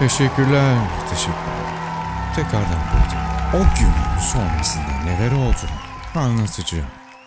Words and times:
Teşekkürler, 0.00 0.88
teşekkürler. 1.10 2.34
Tekrardan 2.36 2.82
buradayım. 2.92 3.30
O 3.54 3.78
günün 3.78 4.20
sonrasında 4.32 5.04
neler 5.04 5.32
olduğunu 5.32 5.80
anlatacağım. 6.14 6.86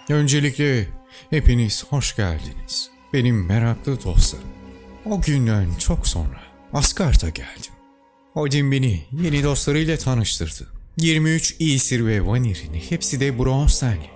Öncelikle 0.09 0.87
hepiniz 1.29 1.85
hoş 1.89 2.15
geldiniz. 2.15 2.89
Benim 3.13 3.45
meraklı 3.45 4.03
dostlarım. 4.03 4.47
O 5.05 5.21
günden 5.21 5.67
çok 5.79 6.07
sonra 6.07 6.39
Asgard'a 6.73 7.29
geldim. 7.29 7.73
Odin 8.35 8.71
beni 8.71 9.05
yeni 9.11 9.43
dostlarıyla 9.43 9.97
tanıştırdı. 9.97 10.67
23 10.97 11.55
İsir 11.59 12.05
ve 12.05 12.25
Vanir'in 12.25 12.73
hepsi 12.89 13.19
de 13.19 13.39
bronz 13.39 13.79
tenli, 13.79 14.09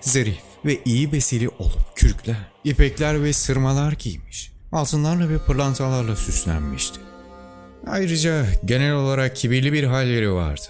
zarif 0.00 0.42
ve 0.64 0.80
iyi 0.84 1.12
besili 1.12 1.48
olup 1.48 1.96
kürkler, 1.96 2.52
ipekler 2.64 3.22
ve 3.22 3.32
sırmalar 3.32 3.92
giymiş. 3.92 4.52
Altınlarla 4.72 5.28
ve 5.28 5.38
pırlantalarla 5.38 6.16
süslenmişti. 6.16 7.11
Ayrıca 7.86 8.46
genel 8.64 8.94
olarak 8.94 9.36
kibirli 9.36 9.72
bir 9.72 9.84
halleri 9.84 10.32
vardı. 10.32 10.62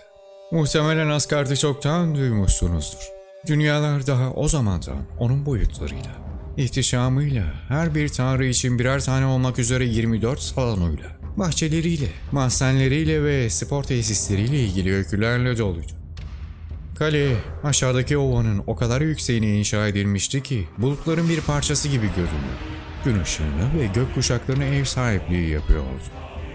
Muhtemelen 0.52 1.08
Asgard'ı 1.08 1.56
çoktan 1.56 2.14
duymuşsunuzdur. 2.14 3.08
Dünyalar 3.46 4.06
daha 4.06 4.30
o 4.30 4.48
zamandan 4.48 4.98
onun 5.18 5.46
boyutlarıyla, 5.46 6.10
ihtişamıyla, 6.56 7.44
her 7.68 7.94
bir 7.94 8.08
tanrı 8.08 8.46
için 8.46 8.78
birer 8.78 9.00
tane 9.04 9.26
olmak 9.26 9.58
üzere 9.58 9.84
24 9.84 10.40
salonuyla, 10.40 11.08
bahçeleriyle, 11.36 12.08
mahzenleriyle 12.32 13.24
ve 13.24 13.50
spor 13.50 13.82
tesisleriyle 13.84 14.60
ilgili 14.60 14.94
öykülerle 14.94 15.58
doluydu. 15.58 15.92
Kale 16.98 17.36
aşağıdaki 17.64 18.18
ovanın 18.18 18.62
o 18.66 18.76
kadar 18.76 19.00
yükseğine 19.00 19.58
inşa 19.58 19.88
edilmişti 19.88 20.42
ki 20.42 20.68
bulutların 20.78 21.28
bir 21.28 21.40
parçası 21.40 21.88
gibi 21.88 22.06
görünüyor. 22.06 22.58
Gün 23.04 23.20
ışığını 23.22 23.80
ve 23.80 23.86
gök 23.94 24.14
kuşaklarına 24.14 24.64
ev 24.64 24.84
sahipliği 24.84 25.50
yapıyordu. 25.50 26.02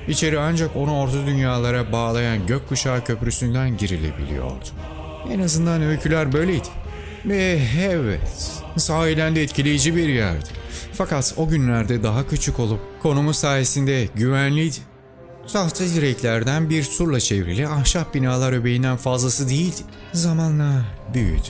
İçeri 0.07 0.39
ancak 0.39 0.75
onu 0.75 0.99
orta 0.99 1.25
dünyalara 1.25 1.91
bağlayan 1.91 2.47
gökkuşağı 2.47 3.03
köprüsünden 3.03 3.77
girilebiliyordu. 3.77 4.65
En 5.31 5.39
azından 5.39 5.81
öyküler 5.81 6.33
böyleydi. 6.33 6.67
Ve 7.25 7.61
evet, 7.79 8.51
sahiden 8.77 9.35
de 9.35 9.43
etkileyici 9.43 9.95
bir 9.95 10.09
yerdi. 10.09 10.49
Fakat 10.93 11.33
o 11.37 11.47
günlerde 11.47 12.03
daha 12.03 12.27
küçük 12.27 12.59
olup 12.59 12.79
konumu 13.01 13.33
sayesinde 13.33 14.07
güvenliydi. 14.15 14.75
Tahta 15.53 15.85
direklerden 15.85 16.69
bir 16.69 16.83
surla 16.83 17.19
çevrili 17.19 17.67
ahşap 17.67 18.13
binalar 18.13 18.53
öbeğinden 18.53 18.97
fazlası 18.97 19.49
değildi. 19.49 19.81
Zamanla 20.13 20.85
büyüdü. 21.13 21.49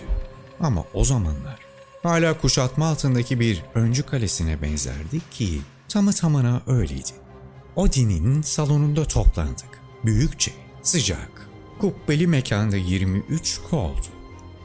Ama 0.59 0.83
o 0.93 1.03
zamanlar 1.03 1.57
hala 2.03 2.37
kuşatma 2.37 2.87
altındaki 2.87 3.39
bir 3.39 3.63
öncü 3.75 4.03
kalesine 4.03 4.61
benzerdi 4.61 5.21
ki 5.31 5.61
tamı 5.89 6.13
tamına 6.13 6.61
öyleydi. 6.67 7.26
Odin'in 7.77 8.41
salonunda 8.41 9.05
toplandık. 9.05 9.81
Büyükçe, 10.05 10.51
sıcak, 10.83 11.49
kubbeli 11.79 12.27
mekanda 12.27 12.77
23 12.77 13.59
koldu. 13.69 14.01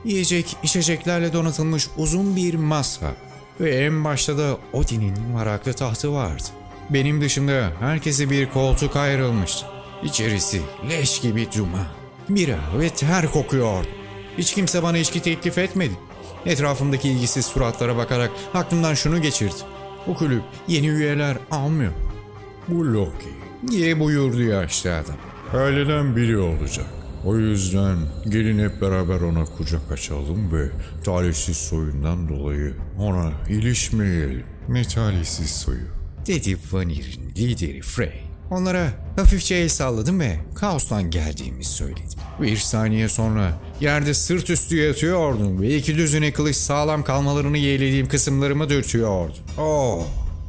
Yiyecek, 0.05 0.57
içeceklerle 0.63 1.33
donatılmış 1.33 1.89
uzun 1.97 2.37
bir 2.37 2.55
masa 2.55 3.13
ve 3.61 3.71
en 3.71 4.05
başta 4.05 4.39
da 4.39 4.59
Odin'in 4.73 5.35
varaklı 5.35 5.73
tahtı 5.73 6.13
vardı. 6.13 6.43
Benim 6.91 7.21
dışımda 7.21 7.73
herkese 7.81 8.31
bir 8.31 8.51
koltuk 8.51 8.97
ayrılmıştı. 8.97 9.67
İçerisi 10.05 10.63
leş 10.91 11.21
gibi 11.21 11.49
cuma. 11.51 11.87
Bira 12.29 12.59
ve 12.79 12.91
ter 12.91 13.31
kokuyordu. 13.31 13.89
Hiç 14.39 14.55
kimse 14.55 14.83
bana 14.83 14.99
içki 14.99 15.23
teklif 15.23 15.59
etmedi. 15.59 15.95
Etrafımdaki 16.47 17.09
ilgisiz 17.09 17.47
suratlara 17.47 17.97
bakarak 17.97 18.31
aklımdan 18.55 18.95
şunu 18.95 19.23
geçirdi. 19.23 19.55
Bu 20.07 20.15
kulüp 20.15 20.43
yeni 20.69 20.89
üyeler 20.89 21.37
almıyor. 21.51 21.93
Bu 22.69 22.95
Loki. 22.95 23.29
diye 23.71 24.01
buyurdu 24.01 24.43
yaşlı 24.43 24.95
adam. 24.95 25.17
Aileden 25.55 26.17
biri 26.17 26.39
olacak. 26.39 26.87
O 27.25 27.37
yüzden 27.37 27.97
gelin 28.29 28.59
hep 28.59 28.81
beraber 28.81 29.21
ona 29.21 29.45
kucak 29.45 29.93
açalım 29.93 30.53
ve 30.53 30.69
talihsiz 31.05 31.57
soyundan 31.57 32.29
dolayı 32.29 32.75
ona 32.99 33.33
ilişmeyelim. 33.49 34.45
Ne 34.69 34.85
talihsiz 34.85 35.51
soyu. 35.51 35.87
Dedi 36.27 36.57
Vanir'in 36.73 37.31
lideri 37.37 37.81
Frey. 37.81 38.23
Onlara 38.51 38.89
hafifçe 39.17 39.55
el 39.55 39.69
salladım 39.69 40.21
ve 40.21 40.37
kaostan 40.55 41.11
geldiğimi 41.11 41.65
söyledim. 41.65 42.19
Bir 42.43 42.57
saniye 42.57 43.09
sonra 43.09 43.61
yerde 43.81 44.15
sırt 44.15 44.51
üstü 44.51 44.77
yatıyordum 44.77 45.61
ve 45.63 45.77
iki 45.77 45.97
düzine 45.97 46.33
kılıç 46.33 46.57
sağlam 46.57 47.05
kalmalarını 47.05 47.59
yeğlediğim 47.59 48.09
kısımlarımı 48.09 48.69
dürtüyordu. 48.69 49.35
Oh! 49.59 50.07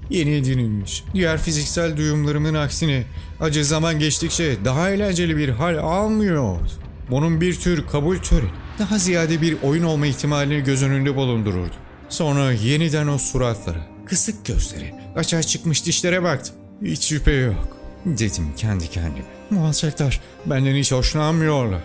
Yeni 0.10 0.32
edinilmiş. 0.32 1.04
Diğer 1.14 1.38
fiziksel 1.38 1.98
duyumlarımın 1.98 2.54
aksine 2.54 3.04
acı 3.40 3.66
zaman 3.66 4.00
geçtikçe 4.00 4.66
daha 4.66 4.90
eğlenceli 4.90 5.38
bir 5.38 5.50
hal 5.50 5.78
almıyordu. 5.78 6.72
Bunun 7.10 7.42
bir 7.42 7.60
tür 7.60 7.88
kabul 7.88 8.18
töreni. 8.18 8.50
Daha 8.80 8.98
ziyade 8.98 9.42
bir 9.42 9.58
oyun 9.64 9.84
olma 9.84 10.08
ihtimalini 10.08 10.64
göz 10.64 10.84
önünde 10.84 11.16
bulundururdu. 11.16 11.76
Sonra 12.10 12.52
yeniden 12.52 13.08
o 13.08 13.18
suratlara, 13.18 13.88
kısık 14.06 14.46
gözleri, 14.46 14.94
açığa 15.16 15.44
çıkmış 15.44 15.86
dişlere 15.86 16.24
baktım. 16.24 16.56
Hiç 16.82 17.04
şüphe 17.08 17.32
yok. 17.32 17.78
Dedim 18.06 18.48
kendi 18.58 18.88
kendime. 18.88 19.26
Bu 19.52 19.60
alçaklar 19.60 20.22
benden 20.46 20.76
hiç 20.76 20.92
hoşlanmıyorlar. 20.92 21.84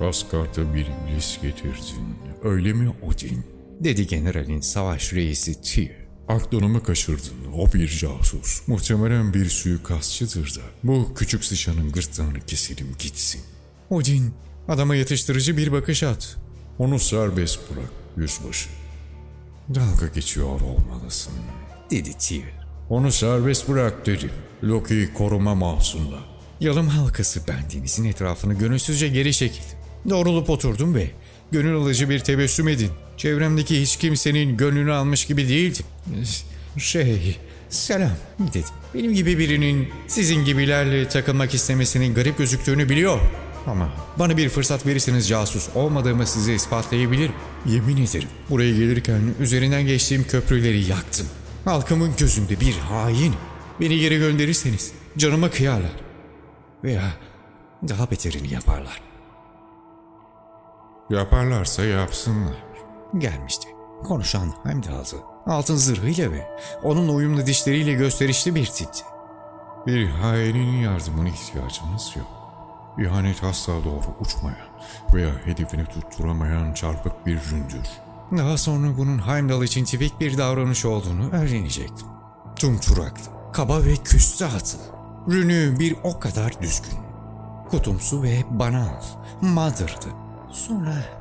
Asgard'a 0.00 0.74
bir 0.74 0.86
iblis 0.86 1.40
getirdin. 1.42 2.16
Öyle 2.44 2.72
mi 2.72 2.92
Odin? 3.02 3.44
Dedi 3.80 4.06
generalin 4.06 4.60
savaş 4.60 5.12
reisi 5.12 5.62
Tyr. 5.62 5.90
Aklını 6.28 6.68
mı 6.68 6.82
kaçırdın? 6.82 7.52
O 7.56 7.72
bir 7.72 7.88
casus. 7.88 8.68
Muhtemelen 8.68 9.34
bir 9.34 9.48
suikastçıdır 9.50 10.54
da. 10.56 10.60
Bu 10.84 11.14
küçük 11.14 11.44
sıçanın 11.44 11.92
gırtlağını 11.92 12.40
keselim 12.46 12.96
gitsin. 12.98 13.40
Odin 13.90 14.34
adama 14.68 14.96
yatıştırıcı 14.96 15.56
bir 15.56 15.72
bakış 15.72 16.02
at. 16.02 16.36
Onu 16.78 16.98
serbest 16.98 17.58
bırak 17.70 17.90
yüzbaşı. 18.16 18.68
Dalga 19.74 20.06
geçiyor 20.14 20.60
olmalısın. 20.60 21.32
Dedi 21.90 22.10
Tyr. 22.18 22.44
Onu 22.90 23.12
serbest 23.12 23.68
bırak 23.68 24.06
dedim. 24.06 24.30
Loki'yi 24.64 25.14
koruma 25.14 25.54
mahzunda. 25.54 26.18
Yalım 26.60 26.88
halkası 26.88 27.40
bendenizin 27.48 28.04
etrafını 28.04 28.54
gönülsüzce 28.54 29.08
geri 29.08 29.32
çekildi. 29.32 29.78
Doğrulup 30.10 30.50
oturdum 30.50 30.94
ve 30.94 31.10
gönül 31.52 31.76
alıcı 31.76 32.10
bir 32.10 32.18
tebessüm 32.18 32.68
edin. 32.68 32.90
Çevremdeki 33.18 33.80
hiç 33.80 33.96
kimsenin 33.96 34.56
gönlünü 34.56 34.92
almış 34.92 35.26
gibi 35.26 35.48
değildim. 35.48 35.86
Şey, 36.78 37.38
selam 37.68 38.10
dedim. 38.40 38.68
Benim 38.94 39.14
gibi 39.14 39.38
birinin 39.38 39.88
sizin 40.06 40.44
gibilerle 40.44 41.08
takılmak 41.08 41.54
istemesinin 41.54 42.14
garip 42.14 42.38
gözüktüğünü 42.38 42.88
biliyor. 42.88 43.20
Ama 43.66 43.92
bana 44.18 44.36
bir 44.36 44.48
fırsat 44.48 44.86
verirseniz 44.86 45.28
casus 45.28 45.68
olmadığımı 45.74 46.26
size 46.26 46.54
ispatlayabilirim. 46.54 47.32
Yemin 47.66 47.96
ederim 47.96 48.28
buraya 48.50 48.70
gelirken 48.70 49.20
üzerinden 49.40 49.86
geçtiğim 49.86 50.24
köprüleri 50.24 50.84
yaktım. 50.84 51.26
Halkımın 51.64 52.12
gözünde 52.18 52.60
bir 52.60 52.72
hain. 52.78 53.34
Beni 53.80 53.98
geri 53.98 54.18
gönderirseniz 54.18 54.92
canıma 55.18 55.50
kıyarlar. 55.50 55.92
Veya 56.84 57.12
daha 57.88 58.10
beterini 58.10 58.52
yaparlar. 58.52 59.00
Yaparlarsa 61.10 61.84
yapsınlar. 61.84 62.68
Gelmişti. 63.18 63.68
Konuşan 64.04 64.52
Heimdall'dı. 64.64 65.16
Altın 65.46 65.76
zırhıyla 65.76 66.32
ve 66.32 66.46
onun 66.82 67.08
uyumlu 67.08 67.46
dişleriyle 67.46 67.92
gösterişli 67.92 68.54
bir 68.54 68.66
tipti. 68.66 69.04
Bir 69.86 70.08
hainin 70.08 70.76
yardımına 70.76 71.28
ihtiyacımız 71.28 72.16
yok. 72.16 72.26
İhanet 72.98 73.44
asla 73.44 73.72
doğru 73.84 74.16
uçmayan 74.20 74.68
veya 75.14 75.30
hedefini 75.44 75.86
tutturamayan 75.86 76.72
çarpık 76.74 77.26
bir 77.26 77.40
ründür. 77.50 77.88
Daha 78.36 78.58
sonra 78.58 78.96
bunun 78.98 79.26
Heimdall 79.28 79.62
için 79.62 79.84
tipik 79.84 80.20
bir 80.20 80.38
davranış 80.38 80.84
olduğunu 80.84 81.30
öğrenecektim. 81.30 82.08
Tumturaklı, 82.56 83.52
kaba 83.52 83.84
ve 83.84 83.96
küstahlı. 83.96 84.78
Rünü 85.30 85.78
bir 85.78 85.96
o 86.02 86.20
kadar 86.20 86.62
düzgün. 86.62 86.98
Kutumsu 87.70 88.22
ve 88.22 88.44
banal, 88.50 89.02
madırdı. 89.40 90.08
Sonra 90.50 91.17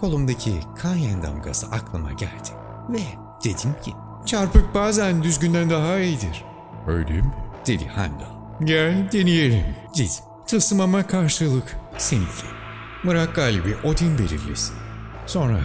kolumdaki 0.00 0.60
Kayen 0.82 1.22
damgası 1.22 1.66
aklıma 1.66 2.12
geldi. 2.12 2.48
Ve 2.88 3.00
dedim 3.44 3.74
ki, 3.84 3.92
çarpık 4.26 4.74
bazen 4.74 5.22
düzgünden 5.22 5.70
daha 5.70 5.98
iyidir. 5.98 6.44
Öyle 6.86 7.12
mi? 7.12 7.34
Dedi 7.66 7.84
Heimdall. 7.84 8.36
Gel 8.64 9.12
deneyelim. 9.12 9.64
Dedim. 9.94 10.10
Tılsımama 10.46 11.06
karşılık 11.06 11.76
seninki. 11.98 12.46
Bırak 13.04 13.34
galibi 13.34 13.76
Odin 13.84 14.18
belirlesin. 14.18 14.74
Sonra 15.26 15.60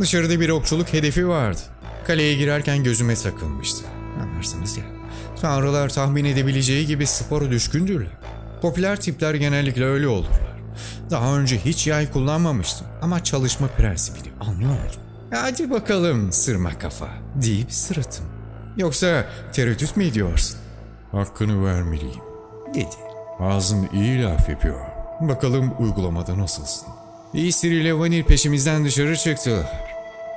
dışarıda 0.00 0.40
bir 0.40 0.48
okçuluk 0.48 0.92
hedefi 0.92 1.28
vardı. 1.28 1.60
Kaleye 2.06 2.34
girerken 2.34 2.84
gözüme 2.84 3.14
takılmıştı. 3.14 3.84
Anlarsınız 4.22 4.76
ya. 4.76 4.84
Tanrılar 5.40 5.88
tahmin 5.88 6.24
edebileceği 6.24 6.86
gibi 6.86 7.06
spora 7.06 7.50
düşkündürler. 7.50 8.12
Popüler 8.62 9.00
tipler 9.00 9.34
genellikle 9.34 9.84
öyle 9.84 10.08
olurlar. 10.08 10.45
Daha 11.10 11.36
önce 11.38 11.58
hiç 11.58 11.86
yay 11.86 12.12
kullanmamıştım 12.12 12.86
ama 13.02 13.24
çalışma 13.24 13.66
prensibini 13.66 14.32
anlıyordum. 14.40 15.00
Hadi 15.30 15.70
bakalım 15.70 16.32
sırma 16.32 16.78
kafa 16.78 17.08
deyip 17.34 17.72
sırıttım. 17.72 18.24
Yoksa 18.76 19.26
tereddüt 19.52 19.96
mü 19.96 20.04
ediyorsun? 20.04 20.58
Hakkını 21.12 21.64
vermeliyim. 21.66 22.22
Dedi. 22.74 22.96
Ağzın 23.40 23.88
iyi 23.92 24.22
laf 24.22 24.48
yapıyor. 24.48 24.80
Bakalım 25.20 25.74
uygulamada 25.78 26.38
nasılsın? 26.38 26.88
İsir 27.34 27.70
ile 27.70 27.98
Vanil 27.98 28.24
peşimizden 28.24 28.84
dışarı 28.84 29.16
çıktılar. 29.16 29.86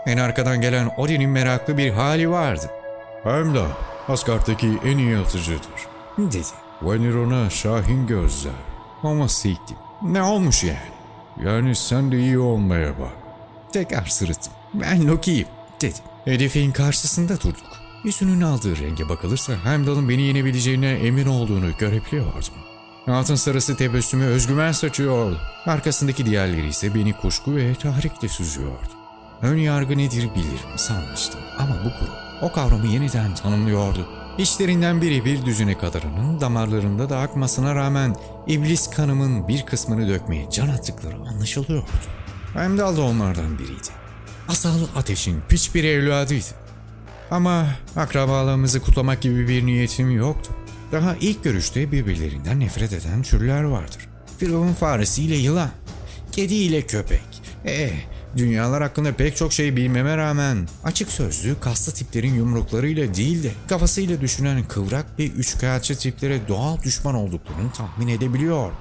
En 0.05 0.17
arkadan 0.17 0.61
gelen 0.61 0.91
Odin'in 0.97 1.29
meraklı 1.29 1.77
bir 1.77 1.89
hali 1.91 2.29
vardı. 2.29 2.69
Hem 3.23 3.55
de 3.55 3.63
Asgard'daki 4.07 4.79
en 4.85 4.97
iyi 4.97 5.17
atıcıdır. 5.17 5.87
Dedi. 6.17 6.47
Vanir 6.81 7.13
ona 7.15 7.49
Şahin 7.49 8.07
gözler. 8.07 8.53
Ama 9.03 9.27
siktim. 9.27 9.77
Ne 10.01 10.21
olmuş 10.21 10.63
yani? 10.63 10.77
Yani 11.43 11.75
sen 11.75 12.11
de 12.11 12.19
iyi 12.19 12.39
olmaya 12.39 12.99
bak. 12.99 13.11
Tekrar 13.73 14.05
sırıttım. 14.05 14.53
Ben 14.73 15.07
Loki'yim 15.07 15.47
dedi. 15.81 15.95
Hedefin 16.25 16.71
karşısında 16.71 17.37
durduk. 17.41 17.79
Yüzünün 18.03 18.41
aldığı 18.41 18.77
renge 18.79 19.09
bakılırsa 19.09 19.53
Heimdall'ın 19.63 20.09
beni 20.09 20.21
yenebileceğine 20.21 20.89
emin 20.91 21.25
olduğunu 21.25 21.77
görebiliyordum. 21.77 22.53
Altın 23.07 23.35
sarısı 23.35 23.77
tebessümü 23.77 24.25
özgüven 24.25 24.71
saçıyordu. 24.71 25.39
Arkasındaki 25.65 26.25
diğerleri 26.25 26.67
ise 26.67 26.95
beni 26.95 27.13
kuşku 27.13 27.55
ve 27.55 27.75
tahrikle 27.75 28.27
süzüyordu. 28.27 28.89
Ön 29.41 29.57
yargı 29.57 29.97
nedir 29.97 30.29
bilirim 30.35 30.77
sanmıştım 30.77 31.39
ama 31.57 31.75
bu 31.79 31.89
grup 31.89 32.13
o 32.41 32.51
kavramı 32.51 32.87
yeniden 32.87 33.35
tanımlıyordu. 33.35 34.07
İşlerinden 34.39 35.01
biri 35.01 35.25
bir 35.25 35.45
düzine 35.45 35.77
kadarının 35.77 36.41
damarlarında 36.41 37.09
da 37.09 37.19
akmasına 37.19 37.75
rağmen 37.75 38.15
iblis 38.47 38.89
kanımın 38.89 39.47
bir 39.47 39.65
kısmını 39.65 40.09
dökmeye 40.09 40.49
can 40.51 40.67
attıkları 40.67 41.15
anlaşılıyordu. 41.15 41.85
Heimdall 42.53 42.97
da 42.97 43.01
onlardan 43.01 43.59
biriydi. 43.59 43.87
Asal 44.47 44.79
ateşin 44.95 45.41
piç 45.49 45.75
bir 45.75 45.83
evladıydı. 45.83 46.45
Ama 47.31 47.67
akrabalığımızı 47.95 48.81
kutlamak 48.81 49.21
gibi 49.21 49.47
bir 49.47 49.65
niyetim 49.65 50.11
yoktu. 50.11 50.53
Daha 50.91 51.15
ilk 51.15 51.43
görüşte 51.43 51.91
birbirlerinden 51.91 52.59
nefret 52.59 52.93
eden 52.93 53.21
türler 53.21 53.63
vardır. 53.63 54.09
Firavun 54.37 54.73
faresiyle 54.73 55.35
yılan, 55.35 55.69
kedi 56.31 56.55
ile 56.55 56.81
köpek. 56.81 57.21
Eh, 57.65 57.91
dünyalar 58.37 58.83
hakkında 58.83 59.13
pek 59.13 59.37
çok 59.37 59.53
şey 59.53 59.75
bilmeme 59.75 60.17
rağmen 60.17 60.67
açık 60.83 61.11
sözlü 61.11 61.59
kaslı 61.59 61.93
tiplerin 61.93 62.33
yumruklarıyla 62.33 63.13
değil 63.13 63.43
de 63.43 63.51
kafasıyla 63.69 64.21
düşünen 64.21 64.63
kıvrak 64.63 65.05
ve 65.19 65.27
üçkağıtçı 65.27 65.97
tiplere 65.97 66.47
doğal 66.47 66.81
düşman 66.81 67.15
olduklarını 67.15 67.71
tahmin 67.71 68.07
edebiliyor. 68.07 68.71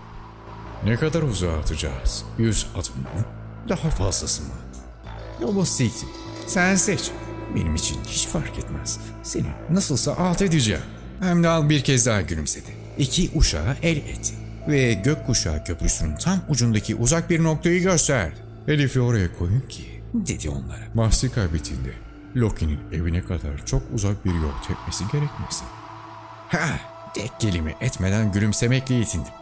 Ne 0.84 0.96
kadar 0.96 1.22
uzağa 1.22 1.58
atacağız? 1.58 2.24
Yüz 2.38 2.66
adım 2.72 3.02
mı? 3.02 3.24
Daha 3.68 3.90
fazlası 3.90 4.42
mı? 4.42 4.48
Yolu 5.40 5.66
siktir. 5.66 6.08
Sen 6.46 6.74
seç. 6.76 7.10
Benim 7.54 7.74
için 7.74 7.96
hiç 8.08 8.26
fark 8.26 8.58
etmez. 8.58 8.98
Seni 9.22 9.46
nasılsa 9.70 10.16
alt 10.16 10.42
edeceğim. 10.42 10.82
Hemdal 11.20 11.68
bir 11.68 11.84
kez 11.84 12.06
daha 12.06 12.20
gülümsedi. 12.20 12.66
İki 12.98 13.30
uşağı 13.34 13.76
el 13.82 13.96
etti. 13.96 14.34
Ve 14.68 14.92
gökkuşağı 14.92 15.64
köprüsünün 15.64 16.16
tam 16.16 16.40
ucundaki 16.48 16.94
uzak 16.94 17.30
bir 17.30 17.44
noktayı 17.44 17.82
gösterdi. 17.82 18.47
Elif'i 18.68 19.00
oraya 19.00 19.38
koyun 19.38 19.60
ki 19.60 20.02
Dedi 20.14 20.50
onlara. 20.50 20.88
bahsi 20.94 21.30
kaybettiğinde 21.30 21.92
Loki'nin 22.36 22.80
evine 22.92 23.22
kadar 23.24 23.66
çok 23.66 23.82
uzak 23.94 24.24
bir 24.24 24.34
yol 24.34 24.52
tepmesi 24.68 25.04
gerekmesin. 25.12 25.66
Ha, 26.48 26.80
tek 27.14 27.40
kelime 27.40 27.74
etmeden 27.80 28.32
gülümsemekle 28.32 28.94
yetindim. 28.94 29.32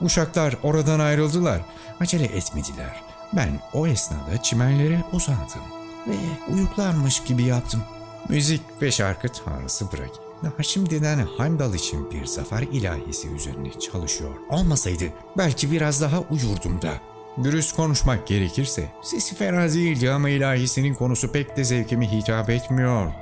Uşaklar 0.00 0.56
oradan 0.62 1.00
ayrıldılar. 1.00 1.60
Acele 2.00 2.24
etmediler. 2.24 3.02
Ben 3.32 3.60
o 3.72 3.86
esnada 3.86 4.42
çimenlere 4.42 5.04
uzandım. 5.12 5.62
Ve 6.08 6.52
uyuklarmış 6.54 7.22
gibi 7.24 7.42
yaptım. 7.42 7.82
Müzik 8.28 8.62
ve 8.82 8.90
şarkı 8.90 9.28
tanrısı 9.28 9.92
Bragi. 9.92 10.12
Daha 10.42 10.62
şimdiden 10.62 11.26
Heimdall 11.38 11.74
için 11.74 12.10
bir 12.10 12.26
zafer 12.26 12.62
ilahisi 12.62 13.28
üzerine 13.28 13.80
çalışıyor. 13.80 14.30
Olmasaydı 14.48 15.04
belki 15.38 15.72
biraz 15.72 16.00
daha 16.00 16.20
uyurdum 16.20 16.82
da. 16.82 17.09
Dürüst 17.44 17.76
konuşmak 17.76 18.26
gerekirse 18.26 18.84
sesi 19.02 19.34
fena 19.34 19.72
değildi 19.72 20.06
ilahisinin 20.06 20.94
konusu 20.94 21.32
pek 21.32 21.56
de 21.56 21.64
zevkime 21.64 22.12
hitap 22.12 22.50
etmiyor. 22.50 23.12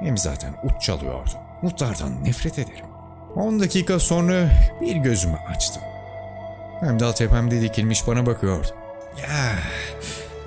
Hem 0.00 0.18
zaten 0.18 0.54
ut 0.64 0.80
çalıyordu. 0.80 1.30
Utlardan 1.62 2.24
nefret 2.24 2.58
ederim. 2.58 2.86
10 3.36 3.60
dakika 3.60 3.98
sonra 3.98 4.50
bir 4.80 4.96
gözümü 4.96 5.36
açtım. 5.36 5.82
Heimdall 6.80 7.12
tepemde 7.12 7.60
dikilmiş 7.60 8.06
bana 8.06 8.26
bakıyordu. 8.26 8.68
Ya, 9.22 9.54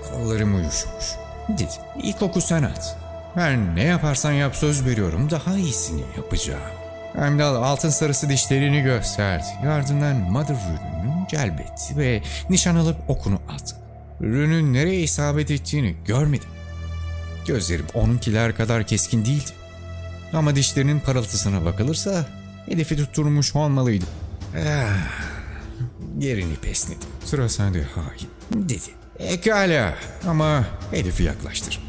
kollarım 0.10 0.56
uyuşmuş. 0.56 1.06
Dedim, 1.50 1.82
ilk 2.04 2.22
oku 2.22 2.42
sen 2.42 2.64
at. 2.64 2.98
Her 3.34 3.58
ne 3.58 3.84
yaparsan 3.84 4.32
yap 4.32 4.56
söz 4.56 4.86
veriyorum 4.86 5.30
daha 5.30 5.56
iyisini 5.56 6.04
yapacağım. 6.18 6.83
Heimdall 7.16 7.56
altın 7.56 7.90
sarısı 7.90 8.30
dişlerini 8.30 8.82
gösterdi. 8.82 9.46
Ardından 9.70 10.16
Mother 10.16 10.56
Rune'unu 10.56 11.28
celbetti 11.30 11.98
ve 11.98 12.22
nişan 12.50 12.76
alıp 12.76 12.98
okunu 13.08 13.40
attı. 13.50 13.76
Rune'ün 14.22 14.74
nereye 14.74 15.00
isabet 15.00 15.52
ettiğini 15.52 15.96
görmedim. 16.06 16.50
Gözlerim 17.48 17.86
onunkiler 17.94 18.56
kadar 18.56 18.88
keskin 18.88 19.26
değildi. 19.26 19.52
Ama 20.34 20.56
dişlerinin 20.56 21.00
parıltısına 21.00 21.66
bakılırsa 21.66 22.26
hedefi 22.66 22.98
tutturmuş 22.98 23.56
olmalıydı. 23.56 24.06
Ah, 24.58 24.98
gerini 26.18 26.54
esnedim. 26.64 27.10
Sıra 27.26 27.50
sende 27.50 27.84
hain. 27.84 28.30
Dedi. 28.70 28.90
Ekala 29.20 29.94
ama 30.28 30.66
hedefi 30.92 31.24
yaklaştır. 31.24 31.84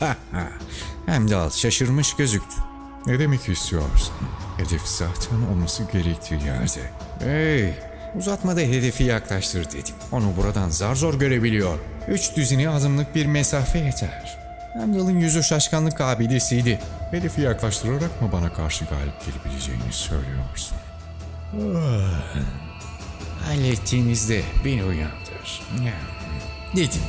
Hemdal 1.06 1.50
şaşırmış 1.50 2.16
gözüktü. 2.16 2.71
Ne 3.06 3.18
demek 3.18 3.48
istiyorsun? 3.48 4.14
Hedef 4.56 4.82
zaten 4.86 5.42
olması 5.52 5.82
gerektiği 5.92 6.34
yerde. 6.44 6.90
Hey, 7.18 7.74
uzatmada 8.18 8.60
hedefi 8.60 9.04
yaklaştır 9.04 9.64
dedim. 9.70 9.94
Onu 10.12 10.36
buradan 10.36 10.68
zar 10.70 10.94
zor 10.94 11.14
görebiliyor. 11.14 11.78
Üç 12.08 12.36
düzini 12.36 12.68
adımlık 12.68 13.14
bir 13.14 13.26
mesafe 13.26 13.78
yeter. 13.78 14.38
Hemdal'ın 14.72 15.18
yüzü 15.18 15.42
şaşkınlık 15.42 16.00
abidesiydi. 16.00 16.78
Hedefi 17.10 17.40
yaklaştırarak 17.40 18.22
mı 18.22 18.32
bana 18.32 18.52
karşı 18.52 18.84
galip 18.84 19.14
gelebileceğini 19.26 19.92
söylüyorsun? 19.92 20.78
Hallettiğinizde 23.46 24.42
beni 24.64 24.84
uyandır. 24.84 25.62
Ya, 25.84 25.92
Dedim 26.76 27.02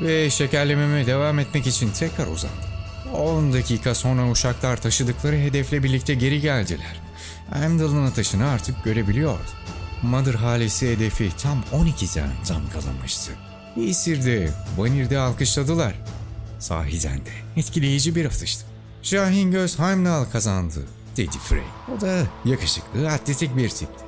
ve 0.00 0.30
şekerlememe 0.30 1.06
devam 1.06 1.38
etmek 1.38 1.66
için 1.66 1.90
tekrar 1.90 2.26
uzandım. 2.26 2.67
10 3.14 3.52
dakika 3.52 3.94
sonra 3.94 4.30
uşaklar 4.30 4.82
taşıdıkları 4.82 5.36
hedefle 5.36 5.82
birlikte 5.82 6.14
geri 6.14 6.40
geldiler. 6.40 7.00
Heimdall'ın 7.52 8.06
ateşini 8.06 8.44
artık 8.44 8.84
görebiliyordu. 8.84 9.50
Mother 10.02 10.34
halesi 10.34 10.90
hedefi 10.90 11.30
tam 11.36 11.64
12'den 11.72 12.30
damgalamıştı. 12.48 13.32
İsir'de, 13.76 14.50
Vanir'de 14.76 15.18
alkışladılar. 15.18 15.94
Sahiden 16.58 17.16
de 17.16 17.30
etkileyici 17.56 18.14
bir 18.14 18.24
atıştı. 18.24 18.64
Şahin 19.02 19.50
Göz 19.50 19.78
Heimdall 19.78 20.24
kazandı, 20.24 20.86
dedi 21.16 21.38
Frey. 21.48 21.62
O 21.96 22.00
da 22.00 22.22
yakışıklı, 22.44 23.08
atletik 23.10 23.56
bir 23.56 23.68
tipti. 23.68 24.04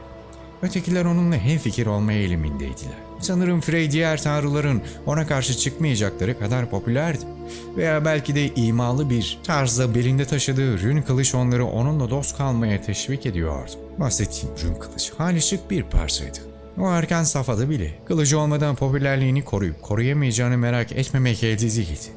Ötekiler 0.63 1.05
onunla 1.05 1.37
hemfikir 1.37 1.87
olma 1.87 2.13
eğilimindeydiler. 2.13 3.10
Sanırım 3.21 3.61
Frey 3.61 3.91
diğer 3.91 4.23
tanrıların 4.23 4.83
ona 5.07 5.27
karşı 5.27 5.57
çıkmayacakları 5.57 6.39
kadar 6.39 6.71
popülerdi. 6.71 7.25
Veya 7.77 8.05
belki 8.05 8.35
de 8.35 8.55
imalı 8.55 9.11
bir 9.11 9.39
tarzda 9.45 9.95
belinde 9.95 10.25
taşıdığı 10.25 10.81
rün 10.81 11.03
kılıç 11.03 11.35
onları 11.35 11.67
onunla 11.67 12.11
dost 12.11 12.37
kalmaya 12.39 12.83
teşvik 12.83 13.27
ediyordu. 13.27 13.71
Bahsettiğim 13.99 14.55
rün 14.65 14.75
kılıç 14.75 15.13
hali 15.19 15.43
şık 15.43 15.71
bir 15.71 15.83
parçaydı. 15.83 16.39
O 16.79 16.91
erken 16.91 17.23
safhada 17.23 17.71
bile 17.71 17.99
kılıcı 18.07 18.39
olmadan 18.39 18.77
popülerliğini 18.77 19.45
koruyup 19.45 19.83
koruyamayacağını 19.83 20.59
merak 20.59 20.93
etmemek 20.93 21.45
elde 21.45 21.63
değildi. 21.63 22.09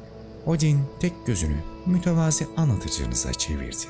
Odin 0.46 0.80
tek 1.00 1.12
gözünü 1.26 1.56
mütevazi 1.86 2.46
anlatıcınıza 2.56 3.32
çevirdi. 3.32 3.84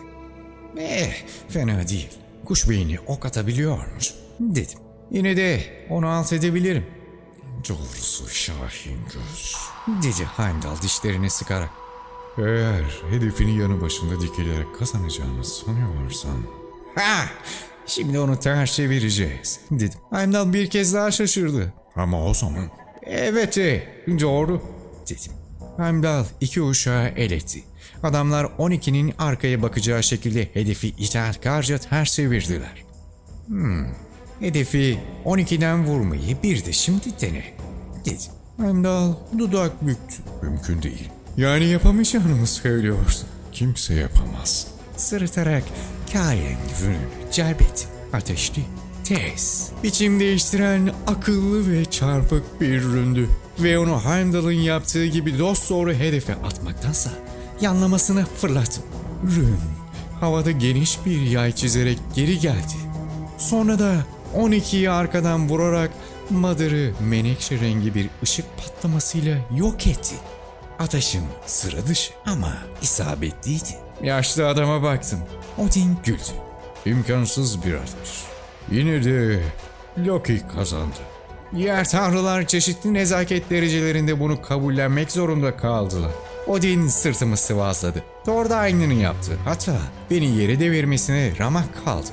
Eh, 0.78 1.14
fena 1.48 1.88
değil. 1.88 2.08
Kuş 2.44 2.70
beyni 2.70 2.98
ok 3.06 3.26
atabiliyormuş, 3.26 4.14
dedim. 4.40 4.78
Yine 5.10 5.36
de 5.36 5.60
onu 5.90 6.08
alt 6.08 6.32
edebilirim. 6.32 6.86
Doğrusu 7.68 8.28
Şahin 8.28 8.98
Göz, 9.04 9.56
dedi 10.02 10.28
Heimdall 10.36 10.82
dişlerini 10.82 11.30
sıkarak. 11.30 11.70
Eğer 12.38 13.00
hedefini 13.10 13.58
yanı 13.58 13.80
başında 13.80 14.20
dikilerek 14.20 14.78
kazanacağını 14.78 15.44
sanıyorsan... 15.44 16.36
Ha! 16.94 17.24
Şimdi 17.86 18.18
onu 18.18 18.40
ters 18.40 18.74
çevireceğiz, 18.74 19.60
dedim. 19.70 19.98
Heimdall 20.10 20.52
bir 20.52 20.70
kez 20.70 20.94
daha 20.94 21.10
şaşırdı. 21.10 21.72
Ama 21.96 22.24
o 22.24 22.34
zaman 22.34 22.70
Evet, 23.02 23.58
e, 23.58 23.88
doğru, 24.20 24.62
dedim. 25.10 25.32
Heimdall 25.76 26.24
iki 26.40 26.62
uşağı 26.62 27.08
el 27.08 27.30
etti. 27.30 27.64
Adamlar 28.02 28.44
12'nin 28.44 29.14
arkaya 29.18 29.62
bakacağı 29.62 30.02
şekilde 30.02 30.54
hedefi 30.54 30.88
itaatkarca 30.88 31.78
ters 31.78 32.14
çevirdiler. 32.14 32.84
Hmm, 33.46 33.86
hedefi 34.40 34.98
12'den 35.24 35.84
vurmayı 35.86 36.42
bir 36.42 36.64
de 36.64 36.72
şimdi 36.72 37.20
dene, 37.20 37.44
dedi. 38.04 38.22
Heimdall 38.56 39.14
dudak 39.38 39.86
büktü. 39.86 40.16
mümkün 40.42 40.82
değil. 40.82 41.08
Yani 41.36 41.64
yapamayacağını 41.64 42.46
söylüyorsun? 42.46 43.28
Kimse 43.52 43.94
yapamaz. 43.94 44.66
Sırıtarak 44.96 45.62
Kain 46.12 46.56
rününü 46.82 47.08
celbetti. 47.32 47.86
Ateşli, 48.12 48.62
tez, 49.04 49.70
biçim 49.82 50.20
değiştiren 50.20 50.90
akıllı 51.06 51.72
ve 51.72 51.84
çarpık 51.84 52.60
bir 52.60 52.68
üründü. 52.68 53.28
Ve 53.58 53.78
onu 53.78 54.04
Heimdall'ın 54.04 54.52
yaptığı 54.52 55.06
gibi 55.06 55.38
dost 55.38 55.70
doğru 55.70 55.92
hedefe 55.92 56.34
atmaktansa 56.34 57.10
yanlamasını 57.60 58.24
fırlattım. 58.24 58.84
Rün 59.36 59.58
havada 60.20 60.50
geniş 60.50 60.98
bir 61.06 61.20
yay 61.20 61.52
çizerek 61.52 61.98
geri 62.14 62.38
geldi. 62.38 62.74
Sonra 63.38 63.78
da 63.78 63.96
12'yi 64.36 64.90
arkadan 64.90 65.48
vurarak 65.48 65.90
Mother'ı 66.30 66.92
menekşe 67.00 67.60
rengi 67.60 67.94
bir 67.94 68.08
ışık 68.22 68.46
patlamasıyla 68.56 69.36
yok 69.56 69.86
etti. 69.86 70.14
Ateşim 70.78 71.22
sıra 71.46 71.86
dışı 71.86 72.12
ama 72.26 72.52
isabetliydi. 72.82 73.78
Yaşlı 74.02 74.48
adama 74.48 74.82
baktım. 74.82 75.20
Odin 75.58 75.98
güldü. 76.04 76.20
İmkansız 76.86 77.64
bir 77.64 77.74
ateş. 77.74 78.24
Yine 78.70 79.04
de 79.04 79.40
Loki 80.06 80.40
kazandı. 80.54 80.96
Diğer 81.56 81.88
tanrılar 81.88 82.46
çeşitli 82.46 82.94
nezaket 82.94 83.50
derecelerinde 83.50 84.20
bunu 84.20 84.42
kabullenmek 84.42 85.12
zorunda 85.12 85.56
kaldılar. 85.56 86.10
Odin 86.46 86.88
sırtımı 86.88 87.36
sıvazladı. 87.36 88.02
Thor 88.24 88.50
da 88.50 88.56
aynını 88.56 88.94
yaptı. 88.94 89.32
Hatta 89.44 89.76
beni 90.10 90.36
yere 90.36 90.60
devirmesine 90.60 91.32
ramak 91.38 91.84
kaldı. 91.84 92.08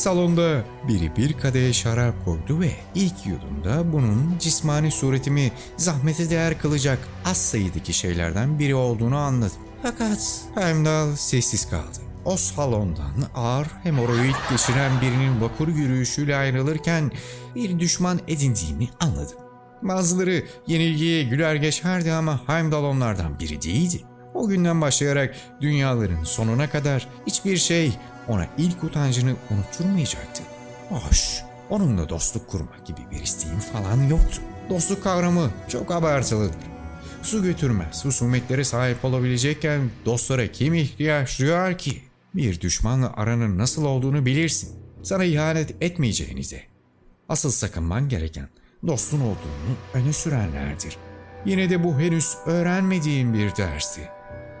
Salonda 0.00 0.64
biri 0.88 1.16
bir 1.16 1.32
kadeh 1.32 1.72
şarap 1.72 2.24
koydu 2.24 2.60
ve 2.60 2.70
ilk 2.94 3.26
yudumda 3.26 3.92
bunun 3.92 4.38
cismani 4.38 4.90
suretimi 4.90 5.52
zahmete 5.76 6.30
değer 6.30 6.58
kılacak 6.58 6.98
az 7.24 7.36
sayıdaki 7.36 7.92
şeylerden 7.92 8.58
biri 8.58 8.74
olduğunu 8.74 9.16
anladım. 9.16 9.56
Fakat 9.82 10.40
Heimdall 10.54 11.16
sessiz 11.16 11.70
kaldı. 11.70 11.98
O 12.24 12.36
salondan 12.36 13.14
ağır 13.34 13.66
hemoroid 13.82 14.34
geçiren 14.50 15.00
birinin 15.00 15.40
vakur 15.40 15.68
yürüyüşüyle 15.68 16.36
ayrılırken 16.36 17.10
bir 17.54 17.78
düşman 17.78 18.20
edindiğini 18.28 18.88
anladım. 19.00 19.38
Bazıları 19.82 20.44
yenilgiye 20.66 21.22
güler 21.24 21.54
geçerdi 21.54 22.12
ama 22.12 22.40
Heimdall 22.46 22.84
onlardan 22.84 23.40
biri 23.40 23.62
değildi. 23.62 24.04
O 24.34 24.48
günden 24.48 24.80
başlayarak 24.80 25.34
dünyaların 25.60 26.24
sonuna 26.24 26.70
kadar 26.70 27.08
hiçbir 27.26 27.56
şey 27.56 27.92
ona 28.28 28.46
ilk 28.58 28.84
utancını 28.84 29.36
unutturmayacaktı. 29.50 30.42
Hoş, 30.88 31.42
onunla 31.70 32.08
dostluk 32.08 32.48
kurmak 32.48 32.86
gibi 32.86 33.00
bir 33.10 33.22
isteğim 33.22 33.58
falan 33.58 34.02
yoktu. 34.02 34.42
Dostluk 34.70 35.04
kavramı 35.04 35.50
çok 35.68 35.90
abartılıdır. 35.90 36.56
Su 37.22 37.42
götürmez, 37.42 38.04
husumetlere 38.04 38.64
sahip 38.64 39.04
olabilecekken 39.04 39.90
dostlara 40.04 40.46
kim 40.46 40.74
ihtiyaç 40.74 41.40
duyar 41.40 41.78
ki? 41.78 42.02
Bir 42.34 42.60
düşmanla 42.60 43.12
aranın 43.16 43.58
nasıl 43.58 43.84
olduğunu 43.84 44.26
bilirsin. 44.26 44.70
Sana 45.02 45.24
ihanet 45.24 45.82
etmeyeceğini 45.82 46.50
de. 46.50 46.62
Asıl 47.28 47.50
sakınman 47.50 48.08
gereken 48.08 48.48
dostun 48.86 49.20
olduğunu 49.20 49.76
öne 49.94 50.12
sürenlerdir. 50.12 50.96
Yine 51.46 51.70
de 51.70 51.84
bu 51.84 52.00
henüz 52.00 52.36
öğrenmediğim 52.46 53.34
bir 53.34 53.56
dersti. 53.56 54.00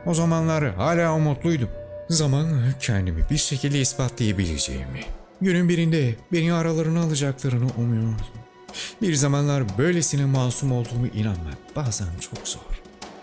O 0.06 0.14
zamanlar 0.14 0.74
hala 0.74 1.14
umutluydum. 1.14 1.68
Zamanla 2.10 2.78
kendimi 2.80 3.30
bir 3.30 3.36
şekilde 3.36 3.80
ispatlayabileceğimi. 3.80 5.00
Günün 5.40 5.68
birinde 5.68 6.14
beni 6.32 6.52
aralarına 6.52 7.00
alacaklarını 7.00 7.70
umuyordum. 7.78 8.26
Bir 9.02 9.14
zamanlar 9.14 9.78
böylesine 9.78 10.24
masum 10.24 10.72
olduğumu 10.72 11.06
inanmak 11.06 11.76
bazen 11.76 12.06
çok 12.20 12.48
zor. 12.48 12.60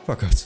Fakat 0.08 0.46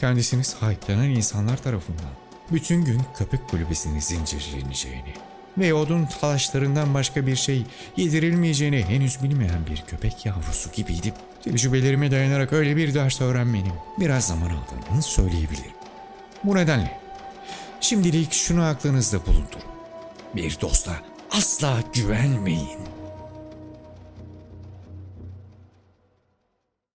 kendisini 0.00 0.44
sahiplenen 0.44 1.10
insanlar 1.10 1.62
tarafından 1.62 2.10
bütün 2.52 2.84
gün 2.84 3.00
köpek 3.18 3.48
kulübesinin 3.48 4.00
zincirleneceğini 4.00 5.14
ve 5.58 5.74
odun 5.74 6.06
talaşlarından 6.20 6.94
başka 6.94 7.26
bir 7.26 7.36
şey 7.36 7.66
yedirilmeyeceğini 7.96 8.82
henüz 8.82 9.22
bilmeyen 9.22 9.66
bir 9.70 9.84
köpek 9.86 10.26
yavrusu 10.26 10.72
gibiydim. 10.72 11.14
Tecrübelerime 11.44 12.10
dayanarak 12.10 12.52
öyle 12.52 12.76
bir 12.76 12.94
ders 12.94 13.20
öğrenmenin 13.20 13.72
biraz 14.00 14.26
zaman 14.26 14.50
aldığını 14.50 15.02
söyleyebilirim. 15.02 15.72
Bu 16.44 16.54
nedenle 16.54 16.99
şimdilik 17.80 18.32
şunu 18.32 18.64
aklınızda 18.64 19.26
bulundurun. 19.26 19.70
Bir 20.36 20.60
dosta 20.60 20.92
asla 21.30 21.82
güvenmeyin. 21.92 22.99